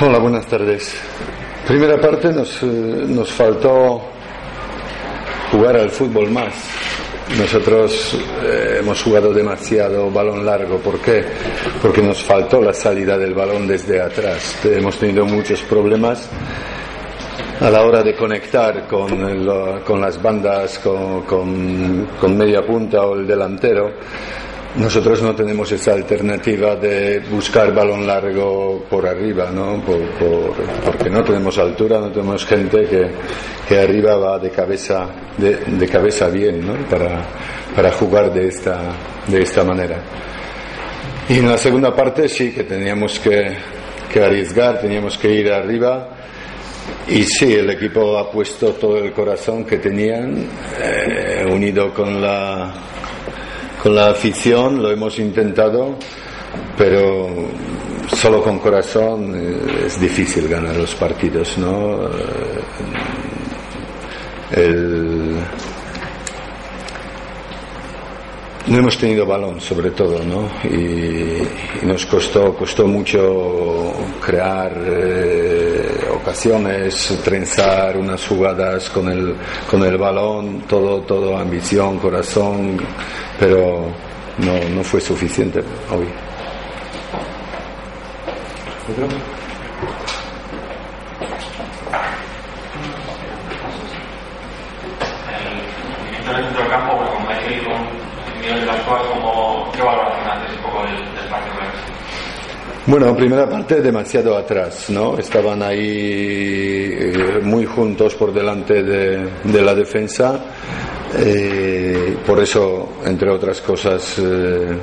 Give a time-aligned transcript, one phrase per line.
[0.00, 0.94] Hola, buenas tardes.
[1.66, 4.02] Primera parte nos, eh, nos faltó
[5.50, 6.54] jugar al fútbol más.
[7.38, 10.78] Nosotros eh, hemos jugado demasiado balón largo.
[10.78, 11.24] ¿Por qué?
[11.82, 14.58] Porque nos faltó la salida del balón desde atrás.
[14.64, 16.28] Hemos tenido muchos problemas
[17.60, 19.08] a la hora de conectar con,
[19.84, 23.90] con las bandas, con- con media punta o el delantero.
[24.78, 29.80] Nosotros no tenemos esa alternativa de buscar balón largo por arriba, ¿no?
[29.80, 30.52] Por- por-
[30.84, 33.06] porque no tenemos altura, no tenemos gente que,
[33.66, 35.06] que arriba va de cabeza,
[35.38, 36.74] de, de cabeza bien, ¿no?
[36.90, 37.24] Para,
[37.74, 38.92] para jugar de esta,
[39.26, 39.96] de esta manera.
[41.30, 43.56] Y en la segunda parte sí que teníamos que,
[44.12, 46.10] que arriesgar, teníamos que ir arriba.
[47.08, 50.36] Y sí, el equipo ha puesto todo el corazón que tenían,
[50.82, 52.72] eh, unido con la,
[53.86, 55.94] con la afición, lo hemos intentado,
[56.76, 57.28] pero
[58.12, 62.00] solo con corazón eh, es difícil ganar los partidos, ¿no?
[64.50, 65.36] Eh,
[68.66, 70.50] no hemos tenido balón, sobre todo, ¿no?
[70.68, 71.44] Y,
[71.80, 75.55] y nos costó, costó mucho crear eh,
[76.16, 79.34] ocasiones, trenzar unas jugadas con el,
[79.70, 82.78] con el balón, todo, todo ambición, corazón,
[83.38, 83.86] pero
[84.38, 86.08] no, no fue suficiente hoy.
[88.88, 88.96] el
[96.36, 97.16] el centro del campo, bueno,
[98.66, 101.68] las Cuevas, como qué valoración haces un poco del, del partido de hoy?
[102.88, 105.18] Bueno, primera parte demasiado atrás, ¿no?
[105.18, 110.38] Estaban ahí eh, muy juntos por delante de, la defensa.
[111.16, 114.78] eh, por eso, entre otras cosas, eh,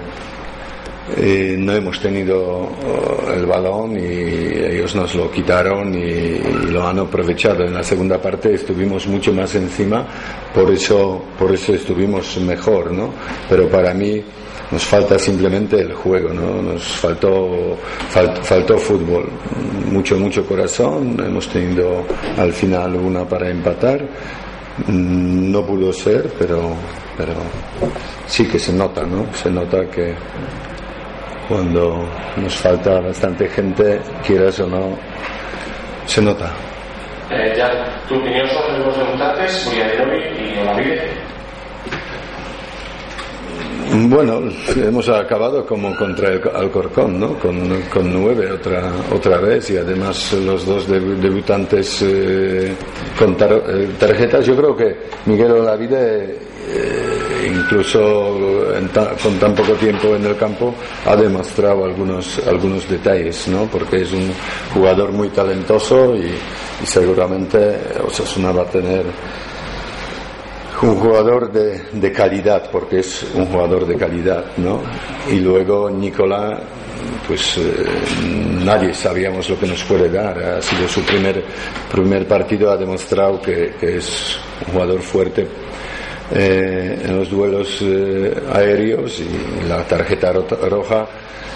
[1.17, 6.87] eh, no hemos tenido oh, el balón y ellos nos lo quitaron y, y lo
[6.87, 7.63] han aprovechado.
[7.65, 10.05] En la segunda parte estuvimos mucho más encima,
[10.53, 13.09] por eso, por eso estuvimos mejor, ¿no?
[13.49, 14.21] Pero para mí
[14.71, 16.61] nos falta simplemente el juego, ¿no?
[16.61, 17.77] Nos faltó,
[18.11, 19.29] fal- faltó fútbol,
[19.91, 21.15] mucho, mucho corazón.
[21.23, 22.05] Hemos tenido
[22.37, 24.01] al final una para empatar.
[24.87, 26.71] Mm, No pudo ser, pero,
[27.15, 27.33] pero
[28.25, 29.27] sí que se nota, ¿no?
[29.35, 30.15] Se nota que
[31.53, 32.03] cuando
[32.37, 34.97] nos falta bastante gente, quieras o no,
[36.07, 36.51] se nota.
[37.29, 37.69] Eh, ya,
[38.09, 41.01] tu opinión sobre los debutantes, y Olavide.
[44.09, 44.41] Bueno,
[44.75, 47.37] hemos acabado como contra el Alcorcón, ¿no?
[47.37, 52.73] Con, con nueve otra, otra vez y además los dos debu- debutantes eh,
[53.19, 54.43] con tar- eh, tarjetas.
[54.47, 54.95] Yo creo que
[55.27, 56.39] Miguel Olavide,
[57.63, 60.73] incluso ta- con tan poco tiempo en el campo,
[61.05, 63.65] ha demostrado algunos, algunos detalles, ¿no?
[63.65, 64.31] Porque es un
[64.73, 66.31] jugador muy talentoso y,
[66.85, 69.05] seguramente Osasuna va a tener
[70.81, 74.81] un jugador de, de calidad, porque es un jugador de calidad, ¿no?
[75.31, 76.59] Y luego Nicolás,
[77.25, 77.85] pues eh,
[78.65, 80.37] nadie sabíamos lo que nos puede dar.
[80.37, 81.41] Ha sido su primer,
[81.89, 84.37] primer partido, ha demostrado que es
[84.67, 85.47] un jugador fuerte
[86.31, 91.05] eh, en los duelos eh, aéreos y la tarjeta roja.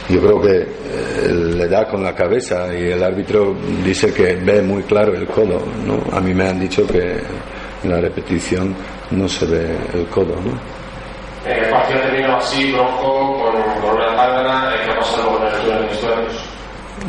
[0.09, 4.61] Yo creo que eh, le da con la cabeza y el árbitro dice que ve
[4.61, 5.61] muy claro el codo.
[5.85, 6.01] ¿no?
[6.15, 7.17] A mí me han dicho que
[7.83, 8.73] en la repetición
[9.11, 10.35] no se ve el codo.
[10.35, 10.77] ¿no?
[11.45, 14.73] Eh, el partido terminó así, rojo, con, con una tangana.
[14.75, 16.49] Eh, ¿Qué ha pasado con el estudio de estudios?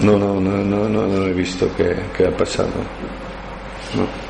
[0.02, 2.68] No, no, no, no, no, no he visto qué, qué ha pasado.
[3.94, 4.27] No.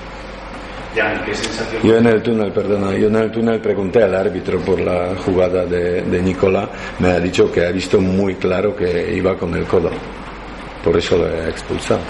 [0.98, 1.82] Jan, ¿qué sensación?
[1.82, 5.64] Yo en el túnel, perdona, yo en el túnel pregunté al árbitro por la jugada
[5.66, 9.64] de, de Nicola, me ha dicho que ha visto muy claro que iba con el
[9.64, 9.90] codo,
[10.84, 12.00] por eso lo he expulsado.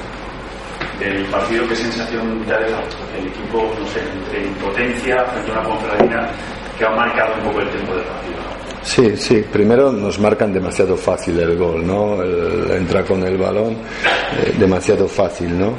[1.00, 2.82] Del partido, ¿qué sensación te ha dejado?
[3.20, 6.30] El equipo, no sé, entre impotencia frente a una Ponferradina
[6.76, 8.38] que ha marcado un poco el tiempo del partido.
[8.82, 12.22] Sí, sí, primero nos marcan demasiado fácil el gol, ¿no?
[12.22, 15.72] El- entra con el balón, eh, demasiado fácil, ¿no?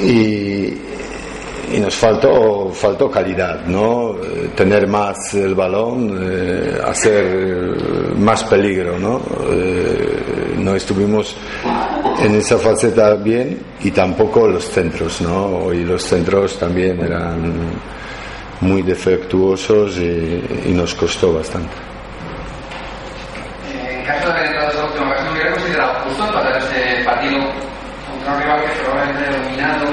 [0.00, 0.74] Y,
[1.72, 4.14] y nos faltó, faltó calidad, ¿no?
[4.22, 9.22] Eh, Tener más el balón, eh, hacer eh, más peligro, ¿no?
[10.58, 11.34] No estuvimos
[12.20, 15.72] en esa faceta bien y tampoco los centros, ¿no?
[15.72, 17.52] Y los centros también eran
[18.60, 21.72] muy defectuosos y nos costó bastante.
[23.74, 27.38] En caso de haber entrado esa última ocasión, ¿hubiera considerado justo empatar ese partido
[28.08, 29.86] contra un rival que probablemente dominado?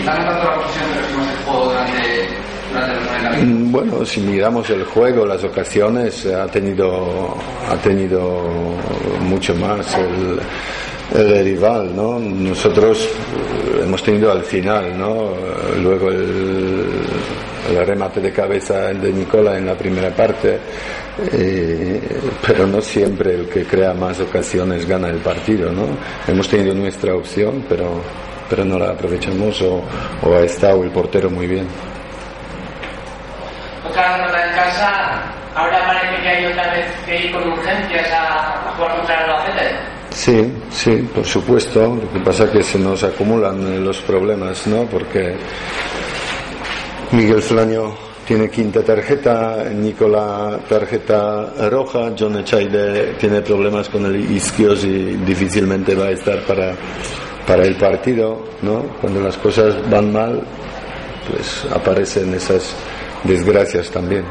[0.00, 2.28] Quizá no tanto la posición, pero sí más el juego durante,
[2.72, 3.68] durante los 90 minutos.
[3.68, 7.34] Mm, Bueno, si miramos el juego, las ocasiones, ha tenido,
[7.68, 8.40] ha tenido
[9.22, 9.94] mucho más.
[9.96, 10.40] El,
[11.12, 12.20] el rival, ¿no?
[12.20, 15.32] Nosotros eh, hemos tenido al final, ¿no?
[15.82, 16.84] Luego el,
[17.68, 20.60] el remate de cabeza de Nicola en la primera parte,
[21.32, 22.00] eh,
[22.46, 25.86] pero no siempre el que crea más ocasiones gana el partido, ¿no?
[26.28, 28.00] Hemos tenido nuestra opción, pero,
[28.50, 29.82] pero no la aprovechamos o,
[30.22, 31.66] o ha estado el portero muy bien.
[33.88, 35.22] Otra nota en casa,
[35.54, 39.30] ahora parece que hay otra vez que ir con urgencias a, a jugar contra el
[39.30, 39.76] Albacete.
[40.10, 41.96] Sí, sí, por supuesto.
[41.96, 44.84] Lo que pasa es que se nos acumulan los problemas, ¿no?
[44.86, 45.36] Porque
[47.12, 47.94] Miguel Flaño
[48.26, 55.94] tiene quinta tarjeta, Nicola tarjeta roja, John Echaide tiene problemas con el isquios y difícilmente
[55.94, 56.74] va a estar para,
[57.50, 58.82] para el partido, ¿no?
[59.00, 60.40] Cuando las cosas van mal,
[61.28, 62.76] pues aparecen esas
[63.24, 64.24] desgracias también.